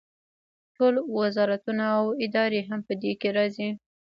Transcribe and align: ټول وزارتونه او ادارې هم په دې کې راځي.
ټول 0.75 0.93
وزارتونه 1.17 1.83
او 1.97 2.05
ادارې 2.25 2.61
هم 2.69 2.79
په 2.87 2.93
دې 3.01 3.11
کې 3.21 3.29
راځي. 3.37 3.69